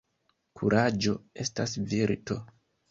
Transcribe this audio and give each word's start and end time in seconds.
Kuraĝo 0.61 1.15
estas 1.47 1.79
virto. 1.95 2.45